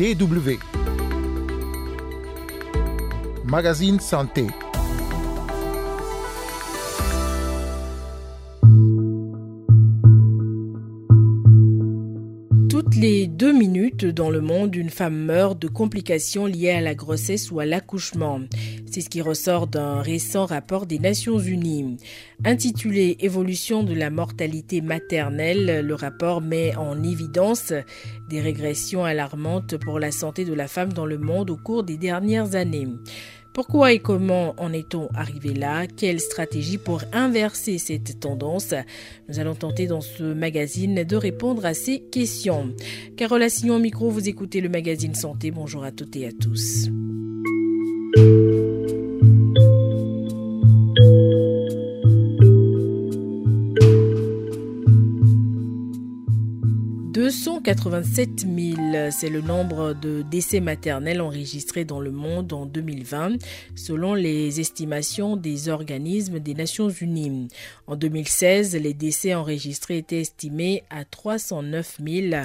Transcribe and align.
DW. 0.00 0.56
Magazine 3.44 4.00
Santé. 4.00 4.46
Toutes 12.70 12.96
les 12.96 13.26
deux 13.26 13.52
minutes 13.52 14.06
dans 14.06 14.30
le 14.30 14.40
monde, 14.40 14.74
une 14.74 14.88
femme 14.88 15.16
meurt 15.16 15.60
de 15.60 15.68
complications 15.68 16.46
liées 16.46 16.70
à 16.70 16.80
la 16.80 16.94
grossesse 16.94 17.50
ou 17.50 17.60
à 17.60 17.66
l'accouchement. 17.66 18.40
C'est 18.90 19.02
ce 19.02 19.08
qui 19.08 19.22
ressort 19.22 19.68
d'un 19.68 20.02
récent 20.02 20.46
rapport 20.46 20.84
des 20.84 20.98
Nations 20.98 21.38
Unies. 21.38 21.96
Intitulé 22.44 23.16
Évolution 23.20 23.84
de 23.84 23.94
la 23.94 24.10
mortalité 24.10 24.80
maternelle, 24.80 25.86
le 25.86 25.94
rapport 25.94 26.40
met 26.40 26.74
en 26.74 27.00
évidence 27.04 27.72
des 28.28 28.40
régressions 28.40 29.04
alarmantes 29.04 29.76
pour 29.76 30.00
la 30.00 30.10
santé 30.10 30.44
de 30.44 30.54
la 30.54 30.66
femme 30.66 30.92
dans 30.92 31.06
le 31.06 31.18
monde 31.18 31.50
au 31.50 31.56
cours 31.56 31.84
des 31.84 31.98
dernières 31.98 32.56
années. 32.56 32.88
Pourquoi 33.54 33.92
et 33.92 34.00
comment 34.00 34.56
en 34.58 34.72
est-on 34.72 35.08
arrivé 35.14 35.54
là? 35.54 35.86
Quelle 35.86 36.18
stratégie 36.18 36.78
pour 36.78 37.02
inverser 37.12 37.78
cette 37.78 38.18
tendance? 38.18 38.74
Nous 39.28 39.38
allons 39.38 39.54
tenter 39.54 39.86
dans 39.86 40.00
ce 40.00 40.24
magazine 40.24 41.04
de 41.04 41.16
répondre 41.16 41.64
à 41.64 41.74
ces 41.74 42.00
questions. 42.00 42.74
Carole 43.16 43.44
Assignon 43.44 43.78
micro, 43.78 44.10
vous 44.10 44.28
écoutez 44.28 44.60
le 44.60 44.68
magazine 44.68 45.14
Santé. 45.14 45.52
Bonjour 45.52 45.84
à 45.84 45.92
toutes 45.92 46.16
et 46.16 46.26
à 46.26 46.32
tous. 46.32 46.90
287 57.74 58.46
000, 58.48 59.10
c'est 59.12 59.28
le 59.28 59.42
nombre 59.42 59.94
de 59.94 60.22
décès 60.22 60.58
maternels 60.58 61.20
enregistrés 61.20 61.84
dans 61.84 62.00
le 62.00 62.10
monde 62.10 62.52
en 62.52 62.66
2020, 62.66 63.36
selon 63.76 64.14
les 64.14 64.58
estimations 64.58 65.36
des 65.36 65.68
organismes 65.68 66.40
des 66.40 66.54
Nations 66.54 66.88
Unies. 66.88 67.46
En 67.86 67.94
2016, 67.94 68.74
les 68.74 68.92
décès 68.92 69.34
enregistrés 69.34 69.98
étaient 69.98 70.20
estimés 70.20 70.82
à 70.90 71.04
309 71.04 71.98
000. 72.04 72.42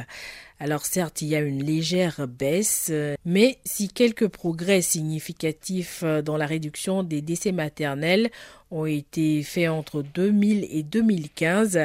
Alors 0.57 0.85
certes, 0.85 1.21
il 1.21 1.27
y 1.27 1.35
a 1.35 1.41
une 1.41 1.63
légère 1.63 2.27
baisse, 2.29 2.89
mais 3.25 3.57
si 3.65 3.89
quelques 3.89 4.29
progrès 4.29 4.81
significatifs 4.81 6.03
dans 6.03 6.37
la 6.37 6.45
réduction 6.45 7.03
des 7.03 7.21
décès 7.21 7.51
maternels 7.51 8.29
ont 8.71 8.85
été 8.85 9.43
faits 9.43 9.67
entre 9.67 10.01
2000 10.01 10.65
et 10.71 10.83
2015, 10.83 11.79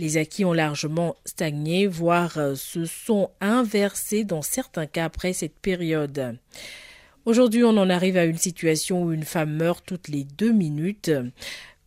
les 0.00 0.16
acquis 0.16 0.44
ont 0.44 0.52
largement 0.52 1.14
stagné, 1.24 1.86
voire 1.86 2.36
se 2.56 2.84
sont 2.84 3.30
inversés 3.40 4.24
dans 4.24 4.42
certains 4.42 4.86
cas 4.86 5.04
après 5.04 5.32
cette 5.32 5.58
période. 5.58 6.36
Aujourd'hui, 7.26 7.62
on 7.64 7.76
en 7.76 7.90
arrive 7.90 8.16
à 8.16 8.24
une 8.24 8.38
situation 8.38 9.04
où 9.04 9.12
une 9.12 9.24
femme 9.24 9.54
meurt 9.54 9.84
toutes 9.86 10.08
les 10.08 10.24
deux 10.24 10.52
minutes. 10.52 11.12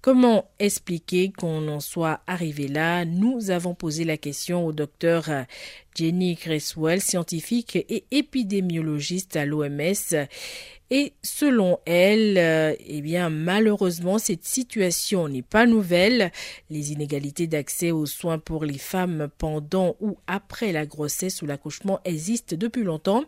Comment 0.04 0.52
expliquer 0.60 1.32
qu'on 1.32 1.70
en 1.70 1.80
soit 1.80 2.20
arrivé 2.28 2.68
là? 2.68 3.06
Nous 3.06 3.52
avons 3.52 3.74
posé 3.74 4.04
la 4.04 4.18
question 4.18 4.66
au 4.66 4.74
docteur 4.74 5.30
Jenny 5.96 6.36
Creswell, 6.36 7.00
scientifique 7.00 7.78
et 7.78 8.04
épidémiologiste 8.12 9.38
à 9.38 9.46
l'OMS. 9.46 10.28
Et 10.90 11.14
selon 11.24 11.80
elle, 11.86 12.38
euh, 12.38 12.76
eh 12.86 13.02
bien, 13.02 13.30
malheureusement, 13.30 14.20
cette 14.20 14.46
situation 14.46 15.28
n'est 15.28 15.42
pas 15.42 15.66
nouvelle. 15.66 16.32
Les 16.70 16.92
inégalités 16.92 17.48
d'accès 17.48 17.92
aux 17.92 18.06
soins 18.06 18.38
pour 18.38 18.66
les 18.66 18.78
femmes 18.78 19.30
pendant 19.38 19.96
ou 20.02 20.18
après 20.28 20.72
la 20.72 20.86
grossesse 20.86 21.42
ou 21.42 21.46
l'accouchement 21.46 22.00
existent 22.06 22.56
depuis 22.58 22.84
longtemps. 22.84 23.24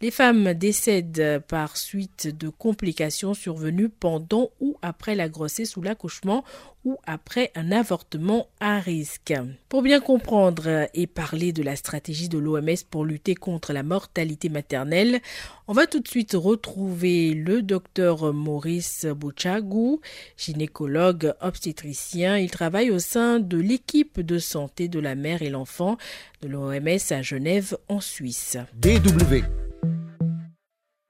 Les 0.00 0.10
femmes 0.10 0.54
décèdent 0.54 1.42
par 1.48 1.76
suite 1.76 2.28
de 2.28 2.48
complications 2.48 3.34
survenues 3.34 3.88
pendant 3.88 4.50
ou 4.60 4.76
après 4.82 5.14
la 5.14 5.28
grossesse 5.28 5.76
ou 5.76 5.82
l'accouchement 5.82 6.44
ou 6.88 6.96
après 7.04 7.52
un 7.54 7.70
avortement 7.70 8.46
à 8.60 8.78
risque. 8.78 9.34
Pour 9.68 9.82
bien 9.82 10.00
comprendre 10.00 10.88
et 10.94 11.06
parler 11.06 11.52
de 11.52 11.62
la 11.62 11.76
stratégie 11.76 12.30
de 12.30 12.38
l'OMS 12.38 12.82
pour 12.90 13.04
lutter 13.04 13.34
contre 13.34 13.74
la 13.74 13.82
mortalité 13.82 14.48
maternelle, 14.48 15.20
on 15.66 15.74
va 15.74 15.86
tout 15.86 16.00
de 16.00 16.08
suite 16.08 16.32
retrouver 16.32 17.34
le 17.34 17.60
docteur 17.60 18.32
Maurice 18.32 19.04
Bouchagou, 19.04 20.00
gynécologue 20.38 21.34
obstétricien. 21.42 22.38
Il 22.38 22.50
travaille 22.50 22.90
au 22.90 22.98
sein 22.98 23.38
de 23.38 23.58
l'équipe 23.58 24.22
de 24.22 24.38
santé 24.38 24.88
de 24.88 24.98
la 24.98 25.14
mère 25.14 25.42
et 25.42 25.50
l'enfant 25.50 25.98
de 26.40 26.48
l'OMS 26.48 27.12
à 27.12 27.20
Genève 27.20 27.76
en 27.88 28.00
Suisse. 28.00 28.56
DW. 28.80 29.44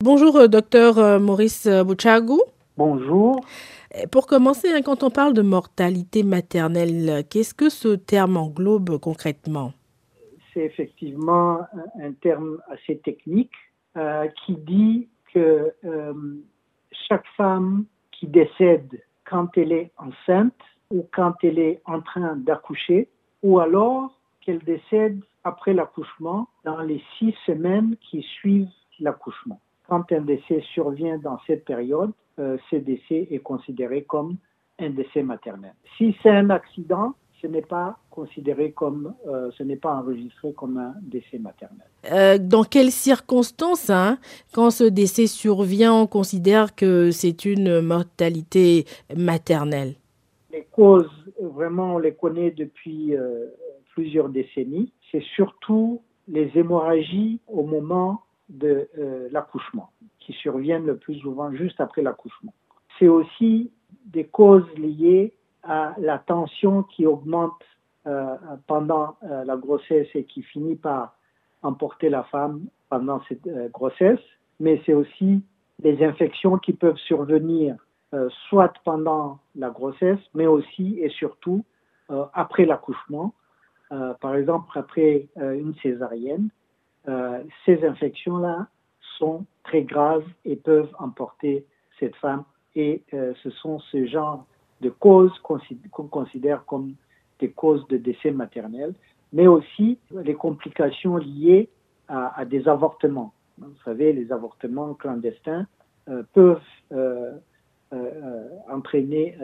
Bonjour 0.03 0.49
docteur 0.49 1.21
Maurice 1.21 1.69
Bouchagou. 1.69 2.43
Bonjour. 2.77 3.45
Pour 4.11 4.27
commencer, 4.27 4.69
hein, 4.73 4.83
quand 4.85 5.03
on 5.03 5.11
parle 5.11 5.35
de 5.35 5.43
mortalité 5.43 6.23
maternelle, 6.23 7.25
qu'est-ce 7.29 7.55
que 7.55 7.69
ce 7.69 7.97
terme 7.97 8.37
englobe 8.37 8.99
concrètement? 8.99 9.73
C'est 10.53 10.65
effectivement 10.65 11.61
un, 12.01 12.13
terme 12.13 12.59
assez 12.69 12.99
technique 12.99 13.53
euh, 13.97 14.27
qui 14.45 14.57
dit 14.57 15.09
que 15.33 15.73
euh, 15.85 16.13
chaque 17.09 17.27
femme 17.37 17.85
qui 18.13 18.27
décède 18.27 19.01
quand 19.25 19.49
elle 19.57 19.73
est 19.73 19.93
enceinte 19.99 20.55
ou 20.91 21.07
quand 21.13 21.35
elle 21.43 21.59
est 21.59 21.81
en 21.85 22.01
train 22.01 22.37
d'accoucher, 22.37 23.09
ou 23.43 23.61
alors 23.61 24.19
qu'elle 24.41 24.61
décède 24.61 25.21
après 25.45 25.75
l'accouchement 25.75 26.49
dans 26.65 26.81
les 26.81 27.03
six 27.19 27.35
semaines 27.47 27.97
qui 28.11 28.23
suivent 28.23 28.69
l'accouchement. 29.01 29.61
Quand 29.87 30.11
un 30.13 30.23
décès 30.23 30.63
survient 30.73 31.19
dans 31.19 31.39
cette 31.47 31.65
période, 31.65 32.13
ce 32.39 32.77
décès 32.77 33.29
est 33.31 33.41
considéré 33.41 34.03
comme 34.03 34.37
un 34.79 34.91
décès 34.91 35.23
maternel. 35.23 35.75
Si 35.97 36.17
c'est 36.23 36.31
un 36.31 36.51
accident, 36.51 37.15
ce 37.41 37.47
n'est 37.47 37.63
pas 37.63 37.99
considéré 38.11 38.73
comme, 38.73 39.15
euh, 39.29 39.51
ce 39.57 39.63
n'est 39.63 39.77
pas 39.77 39.95
enregistré 39.95 40.53
comme 40.53 40.77
un 40.79 40.95
décès 41.03 41.39
maternel. 41.39 41.87
Euh, 42.13 42.39
dans 42.39 42.65
quelles 42.65 42.91
circonstances, 42.91 43.91
hein, 43.91 44.19
quand 44.53 44.71
ce 44.71 44.85
décès 44.85 45.27
survient, 45.27 45.95
on 45.95 46.07
considère 46.07 46.75
que 46.75 47.11
c'est 47.11 47.45
une 47.45 47.81
mortalité 47.81 48.87
maternelle? 49.17 49.95
Les 50.53 50.67
causes, 50.73 51.11
vraiment, 51.41 51.95
on 51.95 51.99
les 51.99 52.15
connaît 52.15 52.51
depuis 52.51 53.15
plusieurs 53.95 54.29
décennies. 54.29 54.93
C'est 55.11 55.23
surtout 55.37 56.03
les 56.27 56.51
hémorragies 56.55 57.41
au 57.47 57.63
moment 57.63 58.23
de 58.49 58.89
l'accouchement 59.31 59.91
qui 60.19 60.33
surviennent 60.33 60.87
le 60.87 60.97
plus 60.97 61.17
souvent 61.21 61.53
juste 61.53 61.81
après 61.81 62.03
l'accouchement. 62.03 62.53
C'est 62.99 63.09
aussi 63.09 63.71
des 64.07 64.25
causes 64.25 64.69
liées 64.77 65.35
à 65.63 65.95
la 65.99 66.19
tension 66.19 66.83
qui 66.83 67.07
augmente 67.07 67.63
euh, 68.07 68.37
pendant 68.67 69.17
euh, 69.25 69.45
la 69.45 69.57
grossesse 69.57 70.09
et 70.15 70.25
qui 70.25 70.43
finit 70.43 70.77
par 70.77 71.15
emporter 71.63 72.09
la 72.09 72.23
femme 72.25 72.67
pendant 72.89 73.21
cette 73.29 73.47
euh, 73.47 73.69
grossesse, 73.69 74.21
mais 74.61 74.81
c'est 74.87 74.95
aussi 74.95 75.43
des 75.79 76.03
infections 76.05 76.59
qui 76.59 76.73
peuvent 76.73 76.97
survenir 76.97 77.77
soit 78.49 78.73
pendant 78.85 79.39
la 79.55 79.69
grossesse, 79.69 80.19
mais 80.33 80.47
aussi 80.47 80.99
et 80.99 81.11
surtout 81.11 81.63
après 82.33 82.65
l'accouchement. 82.65 83.35
par 83.91 84.35
exemple, 84.35 84.77
après 84.77 85.29
une 85.37 85.75
césarienne, 85.83 86.49
ces 87.65 87.85
infections-là 87.85 88.69
sont 89.19 89.45
très 89.65 89.83
graves 89.83 90.27
et 90.45 90.57
peuvent 90.57 90.91
emporter 90.99 91.65
cette 91.99 92.17
femme. 92.17 92.45
Et 92.75 93.03
euh, 93.13 93.35
ce 93.43 93.51
sont 93.51 93.79
ce 93.81 94.07
genre 94.07 94.47
de 94.81 94.91
causes 94.91 95.37
qu'on 95.41 96.09
considère 96.09 96.65
comme 96.65 96.95
des 97.41 97.51
causes 97.51 97.87
de 97.89 97.97
décès 97.97 98.31
maternel, 98.31 98.95
mais 99.33 99.47
aussi 99.47 99.99
les 100.13 100.35
complications 100.35 101.17
liées 101.17 101.69
à, 102.09 102.45
des 102.47 102.69
avortements. 102.69 103.35
Vous 103.59 103.75
savez, 103.85 104.13
les 104.13 104.33
avortements 104.33 104.95
clandestins 104.95 105.67
euh, 106.09 106.23
peuvent 106.33 106.61
euh, 106.93 107.33
entraîner 108.71 109.37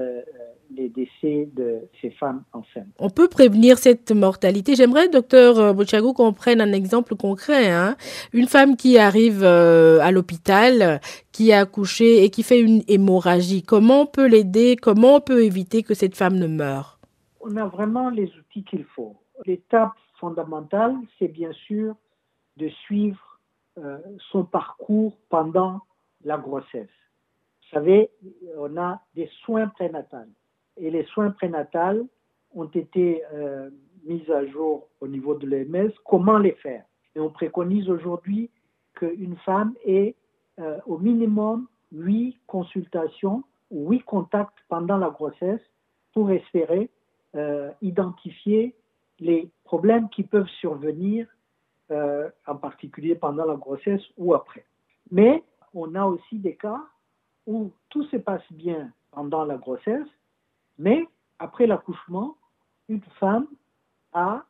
les 0.70 0.88
décès 0.88 1.49
de 1.55 1.88
ces 2.00 2.11
femmes 2.11 2.44
enceintes. 2.52 2.87
On 2.99 3.11
peut 3.11 3.29
prévenir 3.29 3.79
cette 3.79 4.12
mortalité. 4.12 4.75
J'aimerais, 4.75 5.08
docteur 5.08 5.58
euh, 5.58 5.73
Bochago, 5.73 6.12
qu'on 6.12 6.32
prenne 6.32 6.61
un 6.61 6.73
exemple 6.73 7.17
concret. 7.17 7.70
Hein. 7.70 7.96
Une 8.32 8.46
femme 8.46 8.76
qui 8.76 8.99
arrive 8.99 9.43
euh, 9.43 10.00
à 10.00 10.11
l'hôpital, 10.11 11.00
qui 11.32 11.52
a 11.52 11.61
accouché 11.61 12.25
et 12.25 12.31
qui 12.31 12.43
fait 12.43 12.61
une 12.61 12.82
hémorragie, 12.88 13.62
comment 13.62 14.02
on 14.02 14.06
peut 14.06 14.26
l'aider? 14.26 14.76
Comment 14.81 15.17
on 15.17 15.20
peut 15.20 15.43
éviter 15.43 15.82
que 15.82 15.94
cette 15.94 16.17
femme 16.17 16.37
ne 16.37 16.46
meure? 16.46 16.99
On 17.41 17.56
a 17.56 17.67
vraiment 17.67 18.11
les 18.11 18.31
outils 18.38 18.64
qu'il 18.64 18.85
faut. 18.85 19.17
L'étape 19.46 19.93
fondamentale, 20.19 20.94
c'est 21.19 21.29
bien 21.29 21.52
sûr 21.67 21.94
de 22.56 22.69
suivre 22.69 23.41
euh, 23.79 23.99
son 24.31 24.44
parcours 24.44 25.17
pendant 25.29 25.81
la 26.25 26.38
grossesse. 26.38 26.88
Savez, 27.75 28.09
on 28.56 28.76
a 28.76 29.00
des 29.17 29.29
soins 29.43 29.67
prénatals 29.67 30.31
et 30.76 30.93
les 30.93 31.03
soins 31.06 31.32
prénatals 31.32 32.05
ont 32.55 32.67
été 32.67 33.25
euh, 33.32 33.69
mis 34.05 34.23
à 34.31 34.47
jour 34.47 34.87
au 35.00 35.09
niveau 35.09 35.35
de 35.35 35.44
l'OMS. 35.44 35.91
Comment 36.05 36.38
les 36.38 36.53
faire? 36.53 36.85
Et 37.17 37.21
on 37.21 37.31
préconise 37.31 37.91
aujourd'hui 37.91 38.49
qu'une 38.94 39.37
femme 39.38 39.75
ait 39.85 40.15
euh, 40.61 40.79
au 40.87 40.99
minimum 40.99 41.67
huit 41.91 42.38
consultations 42.47 43.43
ou 43.73 43.91
huit 43.91 44.05
contacts 44.05 44.59
pendant 44.69 44.97
la 44.97 45.11
grossesse 45.11 45.62
pour 46.12 46.31
espérer 46.31 46.91
euh, 47.35 47.73
identifier 47.82 48.77
les 49.19 49.50
problèmes 49.65 50.09
qui 50.11 50.23
peuvent 50.23 50.49
survenir, 50.61 51.27
en 51.91 52.56
particulier 52.56 53.15
pendant 53.15 53.44
la 53.44 53.56
grossesse 53.56 54.03
ou 54.17 54.35
après. 54.35 54.65
Mais 55.12 55.44
on 55.75 55.94
a 55.94 56.05
aussi 56.05 56.38
des 56.38 56.56
cas 56.56 56.81
où 57.46 57.73
tout 57.91 58.05
se 58.05 58.17
passe 58.17 58.44
bien 58.52 58.93
pendant 59.11 59.44
la 59.44 59.56
grossesse, 59.56 60.06
mais 60.79 61.06
après 61.38 61.67
l'accouchement, 61.67 62.37
une 62.88 63.02
femme 63.20 63.46
a 64.12 64.44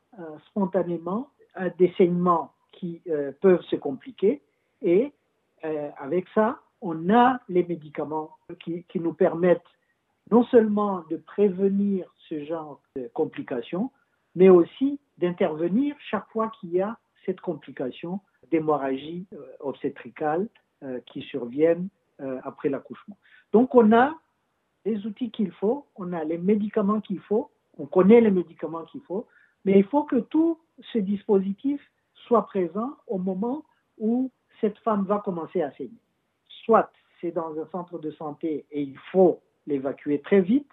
spontanément 0.46 1.28
des 1.78 1.92
saignements 1.96 2.52
qui 2.72 3.02
peuvent 3.40 3.62
se 3.62 3.76
compliquer 3.76 4.42
et 4.82 5.12
euh, 5.64 5.90
avec 5.98 6.26
ça, 6.34 6.60
on 6.80 7.08
a 7.10 7.40
les 7.48 7.64
médicaments 7.64 8.36
qui, 8.62 8.84
nous 8.96 9.14
permettent 9.14 9.62
non 10.30 10.44
seulement 10.44 11.02
de 11.10 11.16
prévenir 11.16 12.06
ce 12.28 12.44
genre 12.44 12.80
de 12.96 13.10
complications, 13.14 13.90
mais 14.34 14.50
aussi 14.50 15.00
d'intervenir 15.18 15.96
chaque 16.10 16.28
fois 16.30 16.52
qu'il 16.60 16.70
y 16.70 16.82
a 16.82 16.98
cette 17.24 17.40
complication 17.40 18.20
d'hémorragie 18.50 19.26
euh, 19.32 19.38
obstétricale 19.60 20.48
euh, 20.82 21.00
qui 21.06 21.22
surviennent 21.22 21.88
après 22.44 22.68
l'accouchement. 22.68 23.16
Donc 23.52 23.74
on 23.74 23.92
a 23.92 24.14
les 24.84 25.06
outils 25.06 25.30
qu'il 25.30 25.50
faut, 25.52 25.86
on 25.96 26.12
a 26.12 26.24
les 26.24 26.38
médicaments 26.38 27.00
qu'il 27.00 27.20
faut, 27.20 27.50
on 27.78 27.86
connaît 27.86 28.20
les 28.20 28.30
médicaments 28.30 28.84
qu'il 28.84 29.00
faut, 29.02 29.26
mais 29.64 29.78
il 29.78 29.84
faut 29.84 30.04
que 30.04 30.16
tout 30.16 30.60
ce 30.92 30.98
dispositif 30.98 31.80
soit 32.26 32.46
présent 32.46 32.96
au 33.06 33.18
moment 33.18 33.64
où 33.98 34.30
cette 34.60 34.78
femme 34.78 35.04
va 35.04 35.18
commencer 35.18 35.62
à 35.62 35.72
saigner. 35.72 36.02
Soit 36.64 36.90
c'est 37.20 37.32
dans 37.32 37.58
un 37.58 37.66
centre 37.72 37.98
de 37.98 38.10
santé 38.12 38.66
et 38.70 38.82
il 38.82 38.98
faut 39.10 39.40
l'évacuer 39.66 40.20
très 40.20 40.40
vite, 40.40 40.70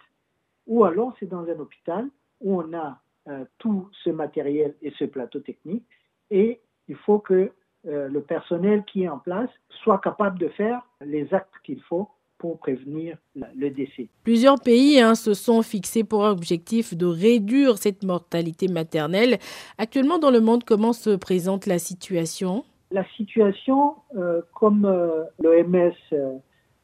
ou 0.66 0.84
alors 0.84 1.14
c'est 1.18 1.26
dans 1.26 1.48
un 1.48 1.58
hôpital 1.58 2.08
où 2.40 2.60
on 2.60 2.72
a 2.74 3.00
euh, 3.28 3.44
tout 3.58 3.88
ce 4.04 4.10
matériel 4.10 4.74
et 4.82 4.90
ce 4.98 5.04
plateau 5.04 5.40
technique 5.40 5.86
et 6.30 6.60
il 6.88 6.96
faut 6.96 7.18
que 7.18 7.52
euh, 7.86 8.08
le 8.08 8.20
personnel 8.20 8.84
qui 8.84 9.04
est 9.04 9.08
en 9.08 9.18
place 9.18 9.50
soit 9.82 9.98
capable 9.98 10.38
de 10.38 10.48
faire 10.48 10.82
les 11.06 11.32
actes 11.32 11.54
qu'il 11.64 11.80
faut 11.82 12.08
pour 12.42 12.58
prévenir 12.58 13.16
le 13.36 13.70
décès. 13.70 14.08
Plusieurs 14.24 14.60
pays 14.60 14.98
hein, 14.98 15.14
se 15.14 15.32
sont 15.32 15.62
fixés 15.62 16.02
pour 16.02 16.22
objectif 16.22 16.92
de 16.96 17.06
réduire 17.06 17.78
cette 17.78 18.02
mortalité 18.02 18.66
maternelle. 18.66 19.38
Actuellement 19.78 20.18
dans 20.18 20.32
le 20.32 20.40
monde, 20.40 20.64
comment 20.64 20.92
se 20.92 21.10
présente 21.10 21.66
la 21.66 21.78
situation? 21.78 22.64
La 22.90 23.04
situation, 23.16 23.94
euh, 24.16 24.42
comme 24.54 24.84
euh, 24.84 25.22
l'OMS 25.40 25.92
euh, 26.12 26.32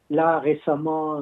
l'a 0.09 0.39
récemment 0.39 1.21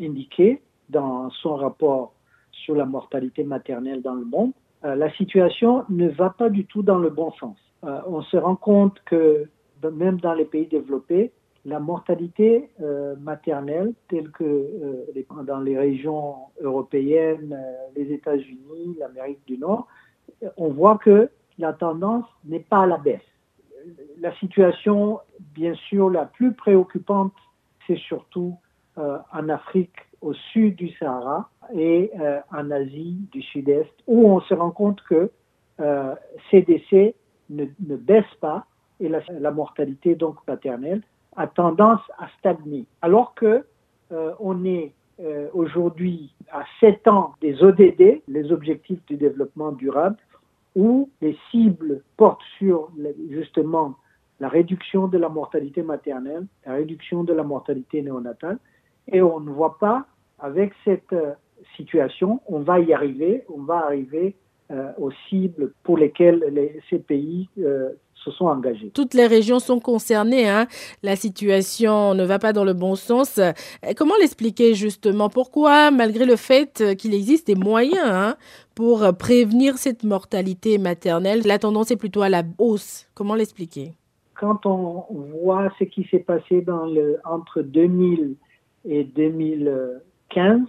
indiqué 0.00 0.62
dans 0.88 1.28
son 1.42 1.56
rapport 1.56 2.14
sur 2.52 2.74
la 2.74 2.86
mortalité 2.86 3.44
maternelle 3.44 4.00
dans 4.00 4.14
le 4.14 4.24
monde, 4.24 4.52
la 4.82 5.12
situation 5.14 5.84
ne 5.88 6.08
va 6.08 6.30
pas 6.30 6.48
du 6.48 6.64
tout 6.64 6.82
dans 6.82 6.98
le 6.98 7.10
bon 7.10 7.30
sens. 7.32 7.56
on 7.82 8.22
se 8.22 8.36
rend 8.36 8.56
compte 8.56 9.00
que 9.04 9.48
même 9.82 10.18
dans 10.20 10.34
les 10.34 10.44
pays 10.44 10.66
développés, 10.66 11.32
la 11.66 11.80
mortalité 11.80 12.70
maternelle, 13.20 13.92
telle 14.08 14.30
que 14.30 15.04
dans 15.44 15.60
les 15.60 15.76
régions 15.76 16.36
européennes, 16.60 17.60
les 17.94 18.12
États-Unis, 18.12 18.96
l'Amérique 18.98 19.44
du 19.46 19.58
Nord, 19.58 19.86
on 20.56 20.68
voit 20.68 20.96
que 20.98 21.28
la 21.58 21.72
tendance 21.72 22.24
n'est 22.44 22.60
pas 22.60 22.82
à 22.82 22.86
la 22.86 22.98
baisse. 22.98 23.20
La 24.20 24.34
situation, 24.36 25.20
bien 25.54 25.74
sûr, 25.74 26.10
la 26.10 26.24
plus 26.24 26.52
préoccupante, 26.52 27.32
c'est 27.86 27.98
surtout 27.98 28.56
euh, 28.98 29.18
en 29.32 29.48
Afrique 29.48 29.94
au 30.20 30.32
sud 30.32 30.76
du 30.76 30.90
Sahara 30.96 31.50
et 31.74 32.10
euh, 32.18 32.40
en 32.50 32.70
Asie 32.70 33.18
du 33.30 33.42
Sud-Est, 33.42 33.92
où 34.06 34.26
on 34.28 34.40
se 34.40 34.54
rend 34.54 34.70
compte 34.70 35.02
que 35.02 35.30
euh, 35.80 36.14
ces 36.50 36.62
décès 36.62 37.14
ne, 37.50 37.66
baissent 37.78 38.24
pas 38.40 38.66
et 38.98 39.08
la, 39.08 39.50
mortalité 39.50 40.14
donc 40.14 40.42
paternelle 40.46 41.02
a 41.36 41.46
tendance 41.46 42.00
à 42.18 42.28
stagner. 42.38 42.86
Alors 43.02 43.34
que 43.34 43.64
on 44.40 44.64
est 44.64 44.92
aujourd'hui 45.52 46.32
à 46.52 46.64
7 46.80 47.08
ans 47.08 47.34
des 47.40 47.62
ODD, 47.62 48.22
les 48.28 48.52
objectifs 48.52 49.04
du 49.06 49.16
développement 49.16 49.72
durable, 49.72 50.16
où 50.76 51.08
les 51.20 51.36
cibles 51.50 52.02
portent 52.16 52.44
sur 52.58 52.90
justement 53.30 53.96
la 54.40 54.48
réduction 54.48 55.08
de 55.08 55.18
la 55.18 55.28
mortalité 55.28 55.82
maternelle, 55.82 56.46
la 56.66 56.74
réduction 56.74 57.24
de 57.24 57.32
la 57.32 57.42
mortalité 57.42 58.02
néonatale, 58.02 58.58
et 59.08 59.22
on 59.22 59.40
ne 59.40 59.50
voit 59.50 59.78
pas, 59.78 60.06
avec 60.38 60.72
cette 60.84 61.12
euh, 61.12 61.32
situation, 61.76 62.40
on 62.46 62.60
va 62.60 62.80
y 62.80 62.92
arriver, 62.92 63.44
on 63.48 63.62
va 63.62 63.86
arriver 63.86 64.36
euh, 64.70 64.92
aux 64.98 65.12
cibles 65.28 65.72
pour 65.84 65.96
lesquelles 65.96 66.42
ces 66.90 66.98
pays 66.98 67.48
euh, 67.58 67.90
se 68.26 68.32
sont 68.32 68.46
engagés. 68.46 68.90
Toutes 68.92 69.14
les 69.14 69.26
régions 69.26 69.58
sont 69.58 69.80
concernées. 69.80 70.48
Hein. 70.48 70.66
La 71.02 71.16
situation 71.16 72.14
ne 72.14 72.24
va 72.24 72.38
pas 72.38 72.52
dans 72.52 72.64
le 72.64 72.74
bon 72.74 72.96
sens. 72.96 73.40
Comment 73.96 74.14
l'expliquer 74.20 74.74
justement? 74.74 75.28
Pourquoi, 75.28 75.90
malgré 75.90 76.26
le 76.26 76.36
fait 76.36 76.96
qu'il 76.98 77.14
existe 77.14 77.46
des 77.46 77.54
moyens 77.54 78.04
hein, 78.04 78.36
pour 78.74 79.06
prévenir 79.16 79.78
cette 79.78 80.02
mortalité 80.04 80.78
maternelle, 80.78 81.42
la 81.46 81.58
tendance 81.58 81.90
est 81.90 81.96
plutôt 81.96 82.22
à 82.22 82.28
la 82.28 82.42
hausse 82.58 83.06
Comment 83.14 83.34
l'expliquer? 83.34 83.92
Quand 84.34 84.66
on 84.66 85.04
voit 85.42 85.72
ce 85.78 85.84
qui 85.84 86.06
s'est 86.10 86.18
passé 86.18 86.60
dans 86.60 86.84
le, 86.84 87.18
entre 87.24 87.62
2000 87.62 88.36
et 88.84 89.04
2015, 89.04 90.60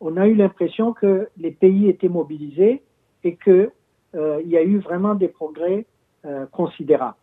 on 0.00 0.16
a 0.16 0.26
eu 0.26 0.34
l'impression 0.34 0.92
que 0.92 1.28
les 1.36 1.50
pays 1.50 1.88
étaient 1.88 2.08
mobilisés 2.08 2.82
et 3.24 3.36
qu'il 3.36 3.70
euh, 4.14 4.42
y 4.46 4.56
a 4.56 4.62
eu 4.62 4.78
vraiment 4.78 5.14
des 5.14 5.28
progrès 5.28 5.84
euh, 6.24 6.46
considérables. 6.46 7.16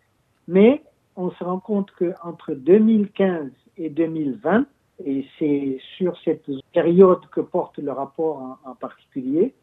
Mais 0.48 0.84
on 1.16 1.32
se 1.32 1.44
rend 1.44 1.60
compte 1.60 1.92
qu'entre 1.92 2.54
2015 2.54 3.52
et 3.78 3.90
2020, 3.90 4.66
et 5.06 5.26
c'est 5.38 5.80
sur 5.98 6.18
cette 6.24 6.50
période 6.74 7.22
que 7.32 7.42
porte 7.42 7.78
le 7.78 7.92
rapport 7.92 8.60
en, 8.66 8.76
particulier, 8.76 9.54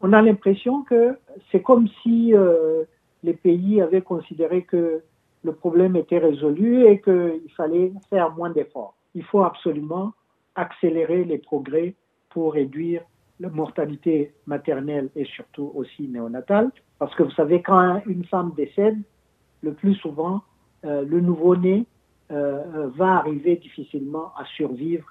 on 0.00 0.12
a 0.12 0.20
l'impression 0.20 0.82
que 0.82 1.18
c'est 1.50 1.62
comme 1.62 1.88
si 2.02 2.34
euh, 2.34 2.84
les 3.22 3.34
pays 3.34 3.80
avaient 3.80 4.02
considéré 4.02 4.62
que 4.62 5.02
le 5.44 5.52
problème 5.52 5.96
était 5.96 6.18
résolu 6.18 6.86
et 6.86 7.00
qu'il 7.00 7.50
fallait 7.56 7.92
faire 8.10 8.32
moins 8.34 8.50
d'efforts. 8.50 8.94
Il 9.14 9.24
faut 9.24 9.42
absolument 9.42 10.12
accélérer 10.54 11.24
les 11.24 11.38
progrès 11.38 11.94
pour 12.30 12.54
réduire 12.54 13.02
la 13.42 13.50
mortalité 13.50 14.32
maternelle 14.46 15.10
et 15.16 15.24
surtout 15.24 15.72
aussi 15.74 16.08
néonatale. 16.08 16.70
Parce 16.98 17.14
que 17.16 17.24
vous 17.24 17.32
savez, 17.32 17.60
quand 17.60 18.00
une 18.06 18.24
femme 18.24 18.52
décède, 18.56 18.98
le 19.62 19.72
plus 19.72 19.96
souvent, 19.96 20.42
euh, 20.84 21.04
le 21.04 21.20
nouveau-né 21.20 21.84
euh, 22.30 22.62
euh, 22.74 22.88
va 22.96 23.16
arriver 23.18 23.56
difficilement 23.56 24.32
à 24.38 24.44
survivre 24.56 25.04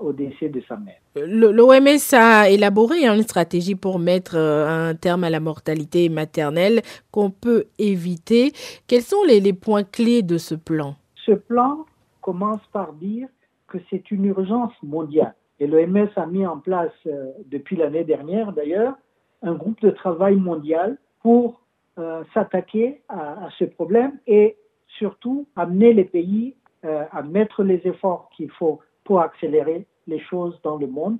au 0.00 0.12
décès 0.12 0.50
de 0.50 0.62
sa 0.68 0.76
mère. 0.76 0.98
L'OMS 1.16 2.12
a 2.12 2.50
élaboré 2.50 3.06
une 3.06 3.22
stratégie 3.22 3.74
pour 3.74 3.98
mettre 3.98 4.36
un 4.36 4.94
terme 4.94 5.24
à 5.24 5.30
la 5.30 5.40
mortalité 5.40 6.10
maternelle 6.10 6.82
qu'on 7.10 7.30
peut 7.30 7.64
éviter. 7.78 8.52
Quels 8.86 9.00
sont 9.00 9.24
les, 9.26 9.40
les 9.40 9.54
points 9.54 9.82
clés 9.82 10.20
de 10.20 10.36
ce 10.36 10.54
plan? 10.54 10.94
Ce 11.24 11.32
plan 11.32 11.86
commence 12.20 12.60
par 12.70 12.92
dire 12.92 13.28
que 13.66 13.78
c'est 13.88 14.10
une 14.10 14.26
urgence 14.26 14.74
mondiale. 14.82 15.34
Et 15.62 15.68
l'OMS 15.68 16.08
a 16.16 16.26
mis 16.26 16.44
en 16.44 16.58
place, 16.58 16.90
euh, 17.06 17.30
depuis 17.46 17.76
l'année 17.76 18.02
dernière 18.02 18.52
d'ailleurs, 18.52 18.96
un 19.42 19.54
groupe 19.54 19.80
de 19.80 19.90
travail 19.90 20.34
mondial 20.34 20.98
pour 21.20 21.60
euh, 22.00 22.24
s'attaquer 22.34 23.00
à, 23.08 23.48
ce 23.60 23.64
problème 23.66 24.18
et 24.26 24.56
surtout 24.88 25.46
amener 25.54 25.92
les 25.92 26.02
pays 26.02 26.56
euh, 26.84 27.04
à 27.12 27.22
mettre 27.22 27.62
les 27.62 27.80
efforts 27.84 28.28
qu'il 28.36 28.50
faut 28.50 28.80
pour 29.04 29.20
accélérer 29.20 29.86
les 30.08 30.18
choses 30.18 30.58
dans 30.64 30.78
le 30.78 30.88
monde, 30.88 31.18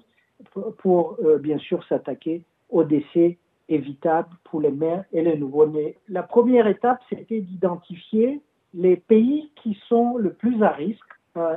pour, 0.79 1.19
bien 1.39 1.59
sûr 1.59 1.85
s'attaquer 1.85 2.43
aux 2.69 2.83
décès 2.83 3.39
évitables 3.69 4.35
pour 4.43 4.61
les 4.61 4.73
mères 4.73 5.05
et 5.13 5.23
les 5.23 5.37
nouveau-nés. 5.37 5.97
La 6.09 6.25
première 6.25 6.67
étape, 6.67 6.99
c'était 7.09 7.43
d'identifier 7.43 8.41
les 8.75 8.97
pays 8.97 9.53
qui 9.63 9.79
sont 9.89 10.17
le 10.17 10.33
plus 10.33 10.61
à 10.65 10.71
risque, 10.71 11.13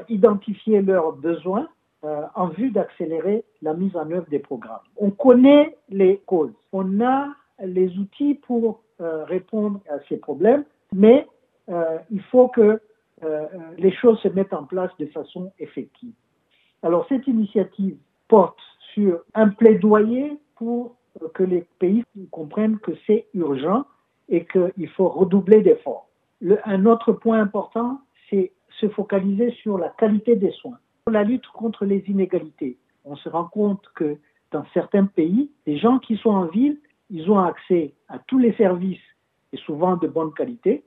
identifier 0.07 0.83
leurs 0.83 1.13
besoins 1.13 1.67
euh, 2.05 2.21
en 2.35 2.49
vue 2.49 2.69
d'accélérer 2.69 3.43
la 3.63 3.73
mise 3.73 3.95
en 3.95 4.11
œuvre 4.11 4.27
des 4.29 4.37
programmes. 4.37 4.83
On 4.97 5.09
connaît 5.09 5.75
les 5.89 6.21
causes, 6.27 6.53
on 6.71 7.01
a 7.01 7.29
les 7.63 7.97
outils 7.97 8.35
pour 8.35 8.83
euh, 9.01 9.23
répondre 9.23 9.79
à 9.89 9.95
ces 10.07 10.17
problèmes, 10.17 10.65
mais 10.93 11.25
euh, 11.69 11.97
il 12.11 12.21
faut 12.21 12.47
que 12.47 12.79
les 13.77 13.91
choses 13.93 14.19
se 14.19 14.27
mettent 14.27 14.53
en 14.53 14.65
place 14.65 14.91
de 14.99 15.07
façon 15.07 15.51
effective. 15.57 16.13
Alors 16.83 17.07
cette 17.09 17.25
initiative 17.25 17.97
porte 18.27 18.59
sur 18.93 19.21
un 19.33 19.49
plaidoyer 19.49 20.37
pour 20.57 20.97
que 21.33 21.41
les 21.41 21.65
pays 21.79 22.03
comprennent 22.29 22.77
que 22.77 22.91
c'est 23.07 23.25
urgent 23.33 23.85
et 24.29 24.45
qu'il 24.45 24.89
faut 24.89 25.07
redoubler 25.07 25.61
d'efforts. 25.61 26.07
un 26.65 26.85
autre 26.85 27.13
point 27.13 27.39
important, 27.39 28.01
c'est 28.29 28.51
se 28.81 28.89
focaliser 28.89 29.51
sur 29.63 29.79
la 29.79 29.89
qualité 29.89 30.35
des 30.35 30.51
soins. 30.51 30.77
La 31.11 31.23
lutte 31.23 31.45
contre 31.49 31.85
les 31.85 32.03
inégalités, 32.07 32.79
on 33.03 33.15
se 33.15 33.29
rend 33.29 33.43
compte 33.43 33.83
que 33.93 34.17
dans 34.51 34.65
certains 34.73 35.05
pays, 35.05 35.51
les 35.67 35.77
gens 35.77 35.99
qui 35.99 36.17
sont 36.17 36.31
en 36.31 36.45
ville, 36.45 36.79
ils 37.11 37.29
ont 37.29 37.37
accès 37.37 37.93
à 38.09 38.17
tous 38.17 38.39
les 38.39 38.53
services 38.53 39.05
et 39.53 39.57
souvent 39.57 39.97
de 39.97 40.07
bonne 40.07 40.33
qualité. 40.33 40.83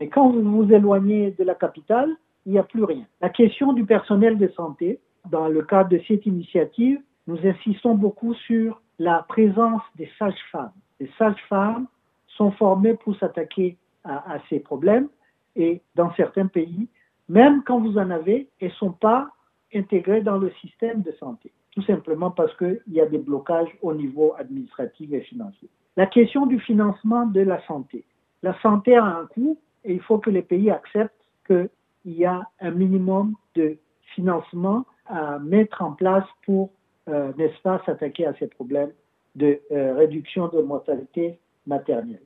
Mais 0.00 0.08
quand 0.08 0.30
vous 0.30 0.42
vous 0.42 0.72
éloignez 0.72 1.32
de 1.32 1.44
la 1.44 1.54
capitale, 1.54 2.16
il 2.46 2.52
n'y 2.52 2.58
a 2.58 2.62
plus 2.62 2.82
rien. 2.82 3.04
La 3.20 3.28
question 3.28 3.74
du 3.74 3.84
personnel 3.84 4.38
de 4.38 4.48
santé, 4.56 5.00
dans 5.28 5.48
le 5.48 5.60
cadre 5.60 5.90
de 5.90 6.00
cette 6.08 6.24
initiative, 6.24 7.02
nous 7.26 7.38
insistons 7.46 7.94
beaucoup 7.94 8.32
sur 8.32 8.80
la 8.98 9.26
présence 9.28 9.82
des 9.96 10.08
sages-femmes. 10.18 10.72
Les 10.98 11.10
sages-femmes 11.18 11.88
sont 12.28 12.52
formées 12.52 12.94
pour 12.94 13.14
s'attaquer 13.16 13.76
à, 14.02 14.32
à, 14.32 14.38
ces 14.48 14.60
problèmes 14.60 15.08
et 15.56 15.82
dans 15.94 16.10
certains 16.14 16.46
pays, 16.46 16.88
même 17.28 17.62
quand 17.64 17.80
vous 17.80 17.98
en 17.98 18.08
avez, 18.08 18.48
elles 18.60 18.68
ne 18.68 18.74
sont 18.74 18.92
pas 18.92 19.28
intégrées 19.74 20.22
dans 20.22 20.38
le 20.38 20.50
système 20.60 21.02
de 21.02 21.12
santé, 21.12 21.52
tout 21.72 21.82
simplement 21.82 22.30
parce 22.30 22.54
qu'il 22.56 22.80
y 22.88 23.00
a 23.00 23.06
des 23.06 23.18
blocages 23.18 23.70
au 23.82 23.94
niveau 23.94 24.34
administratif 24.38 25.12
et 25.12 25.20
financier. 25.20 25.68
La 25.96 26.06
question 26.06 26.46
du 26.46 26.60
financement 26.60 27.26
de 27.26 27.40
la 27.40 27.64
santé. 27.66 28.04
La 28.42 28.58
santé 28.60 28.96
a 28.96 29.04
un 29.04 29.26
coût 29.26 29.58
et 29.84 29.94
il 29.94 30.00
faut 30.00 30.18
que 30.18 30.30
les 30.30 30.42
pays 30.42 30.70
acceptent 30.70 31.14
qu'il 31.46 31.68
y 32.04 32.24
a 32.24 32.42
un 32.60 32.70
minimum 32.70 33.34
de 33.54 33.76
financement 34.14 34.86
à 35.06 35.38
mettre 35.38 35.82
en 35.82 35.92
place 35.92 36.24
pour, 36.44 36.70
euh, 37.08 37.32
n'est-ce 37.36 37.60
pas, 37.62 37.82
s'attaquer 37.84 38.26
à 38.26 38.34
ces 38.34 38.46
problèmes 38.46 38.92
de 39.34 39.60
euh, 39.72 39.94
réduction 39.94 40.48
de 40.48 40.60
mortalité 40.60 41.38
maternelle. 41.66 42.22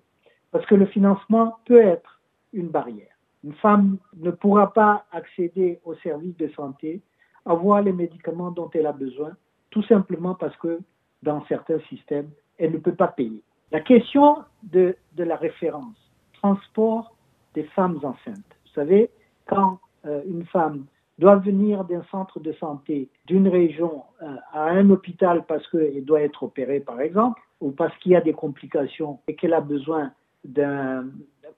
Parce 0.51 0.67
que 0.67 0.75
le 0.75 0.87
financement 0.87 1.57
peut 1.65 1.81
être 1.81 2.21
une 2.53 2.69
barrière. 2.69 3.09
Une 3.45 3.55
femme 3.55 3.99
ne 4.17 4.31
pourra 4.31 4.73
pas 4.73 5.07
accéder 5.13 5.81
aux 5.85 5.95
services 5.97 6.37
de 6.37 6.49
santé, 6.49 7.01
avoir 7.45 7.83
les 7.83 7.93
médicaments 7.93 8.51
dont 8.51 8.71
elle 8.75 8.87
a 8.87 8.93
besoin, 8.93 9.33
tout 9.71 9.83
simplement 9.85 10.35
parce 10.35 10.57
que 10.57 10.81
dans 11.23 11.45
certains 11.47 11.81
systèmes, 11.89 12.31
elle 12.59 12.73
ne 12.73 12.79
peut 12.79 12.95
pas 12.95 13.09
payer. 13.09 13.43
La 13.71 13.81
question 13.81 14.39
de, 14.63 14.97
la 15.17 15.37
référence, 15.37 15.97
transport 16.35 17.15
des 17.55 17.65
femmes 17.65 17.99
enceintes. 18.03 18.57
Vous 18.65 18.73
savez, 18.75 19.11
quand 19.47 19.79
euh, 20.07 20.23
une 20.27 20.45
femme 20.47 20.85
doit 21.19 21.37
venir 21.37 21.85
d'un 21.85 22.03
centre 22.11 22.41
de 22.41 22.53
santé 22.55 23.09
d'une 23.27 23.49
région 23.49 24.03
euh, 24.23 24.37
à 24.53 24.65
un 24.65 24.91
hôpital 24.91 25.45
parce 25.47 25.67
qu'elle 25.69 26.05
doit 26.05 26.23
être 26.23 26.43
opérée, 26.43 26.81
par 26.81 27.01
exemple, 27.01 27.41
ou 27.61 27.71
parce 27.71 27.97
qu'il 27.99 28.13
y 28.13 28.17
a 28.17 28.21
des 28.21 28.33
complications 28.33 29.21
et 29.29 29.35
qu'elle 29.37 29.55
a 29.55 29.61
besoin 29.61 30.13
d'un 30.45 31.07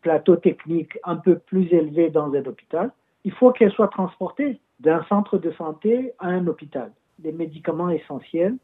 plateau 0.03 0.37
technique 0.37 0.99
un 1.05 1.17
peu 1.17 1.39
plus 1.39 1.73
élevé 1.73 2.11
dans 2.11 2.33
un 2.35 2.45
hôpital, 2.45 2.93
il 3.25 3.33
faut 3.33 3.53
qu'elle 3.53 3.73
soit 3.73 3.89
transportée 3.89 4.61
d'un 4.81 5.05
centre 5.09 5.39
de 5.39 5.51
santé 5.53 6.13
à 6.19 6.29
un 6.29 6.47
hôpital. 6.47 6.93
Les 7.23 7.33
médicaments 7.33 7.91
essentiels 7.91 8.57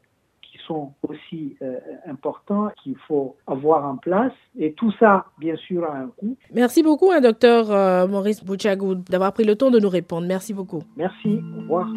qui 0.51 0.59
sont 0.67 0.93
aussi 1.09 1.57
euh, 1.63 1.79
importants, 2.07 2.71
qu'il 2.83 2.97
faut 3.07 3.37
avoir 3.47 3.85
en 3.85 3.97
place. 3.97 4.33
Et 4.59 4.73
tout 4.73 4.93
ça, 4.99 5.27
bien 5.39 5.57
sûr, 5.57 5.85
a 5.85 5.97
un 5.97 6.09
coût. 6.09 6.37
Merci 6.53 6.83
beaucoup, 6.83 7.11
hein, 7.13 7.21
docteur 7.21 7.71
euh, 7.71 8.07
Maurice 8.09 8.45
Bouchagou, 8.45 8.97
d'avoir 8.97 9.33
pris 9.33 9.45
le 9.45 9.55
temps 9.55 9.71
de 9.71 9.79
nous 9.79 9.89
répondre. 9.89 10.27
Merci 10.27 10.53
beaucoup. 10.53 10.83
Merci. 10.97 11.41
Au 11.57 11.61
revoir. 11.61 11.89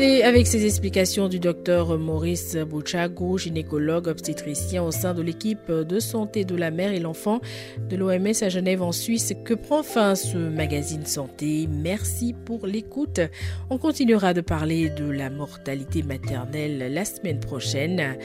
C'est 0.00 0.22
avec 0.22 0.46
ces 0.46 0.64
explications 0.64 1.28
du 1.28 1.38
docteur 1.38 1.98
Maurice 1.98 2.56
Bouchago, 2.56 3.36
gynécologue 3.36 4.08
obstétricien 4.08 4.82
au 4.82 4.90
sein 4.92 5.12
de 5.12 5.20
l'équipe 5.20 5.70
de 5.70 6.00
santé 6.00 6.46
de 6.46 6.56
la 6.56 6.70
mère 6.70 6.94
et 6.94 7.00
l'enfant 7.00 7.42
de 7.86 7.96
l'OMS 7.96 8.32
à 8.40 8.48
Genève 8.48 8.80
en 8.80 8.92
Suisse 8.92 9.34
que 9.44 9.52
prend 9.52 9.82
fin 9.82 10.14
ce 10.14 10.38
magazine 10.38 11.04
santé. 11.04 11.68
Merci 11.70 12.34
pour 12.46 12.66
l'écoute. 12.66 13.20
On 13.68 13.76
continuera 13.76 14.32
de 14.32 14.40
parler 14.40 14.88
de 14.88 15.04
la 15.04 15.28
mortalité 15.28 16.02
maternelle 16.02 16.94
la 16.94 17.04
semaine 17.04 17.38
prochaine. 17.38 18.16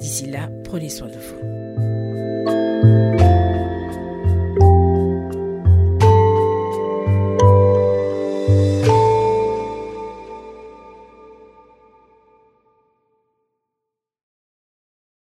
D'ici 0.00 0.26
là, 0.26 0.50
prenez 0.64 0.88
soin 0.88 1.06
de 1.06 1.12
vous. 1.12 1.89